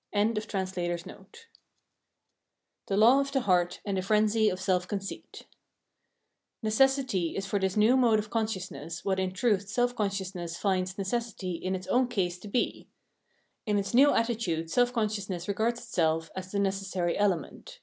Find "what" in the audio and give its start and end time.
9.04-9.18